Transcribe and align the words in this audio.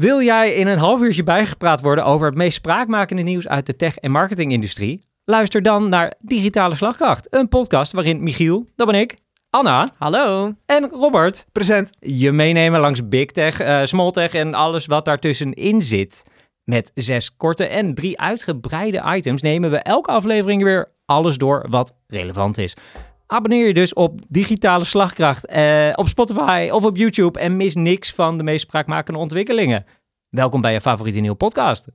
Wil 0.00 0.22
jij 0.22 0.52
in 0.52 0.66
een 0.66 0.78
half 0.78 1.00
uurtje 1.00 1.22
bijgepraat 1.22 1.80
worden 1.80 2.04
over 2.04 2.26
het 2.26 2.36
meest 2.36 2.56
spraakmakende 2.56 3.22
nieuws 3.22 3.48
uit 3.48 3.66
de 3.66 3.76
tech- 3.76 3.96
en 3.96 4.10
marketingindustrie? 4.10 5.06
Luister 5.24 5.62
dan 5.62 5.88
naar 5.88 6.14
Digitale 6.20 6.74
Slagkracht, 6.74 7.34
een 7.34 7.48
podcast 7.48 7.92
waarin 7.92 8.22
Michiel, 8.22 8.66
dat 8.74 8.86
ben 8.86 9.00
ik, 9.00 9.16
Anna 9.50 9.88
Hallo. 9.98 10.52
en 10.66 10.88
Robert 10.90 11.46
Present. 11.52 11.90
je 12.00 12.32
meenemen 12.32 12.80
langs 12.80 13.08
big 13.08 13.26
tech, 13.26 13.60
eh, 13.60 13.84
small 13.84 14.10
tech 14.10 14.34
en 14.34 14.54
alles 14.54 14.86
wat 14.86 15.04
daartussenin 15.04 15.82
zit. 15.82 16.24
Met 16.64 16.90
zes 16.94 17.36
korte 17.36 17.64
en 17.66 17.94
drie 17.94 18.20
uitgebreide 18.20 19.02
items 19.06 19.42
nemen 19.42 19.70
we 19.70 19.78
elke 19.78 20.10
aflevering 20.10 20.62
weer 20.62 20.92
alles 21.06 21.36
door 21.38 21.66
wat 21.68 21.96
relevant 22.06 22.58
is. 22.58 22.76
Abonneer 23.26 23.66
je 23.66 23.74
dus 23.74 23.94
op 23.94 24.20
Digitale 24.28 24.84
Slagkracht 24.84 25.46
eh, 25.46 25.92
op 25.94 26.08
Spotify 26.08 26.68
of 26.72 26.84
op 26.84 26.96
YouTube 26.96 27.38
en 27.38 27.56
mis 27.56 27.74
niks 27.74 28.12
van 28.12 28.38
de 28.38 28.44
meest 28.44 28.66
spraakmakende 28.66 29.18
ontwikkelingen. 29.18 29.84
Welkom 30.28 30.60
bij 30.60 30.72
je 30.72 30.80
favoriete 30.80 31.20
nieuwe 31.20 31.36
podcast. 31.36 31.88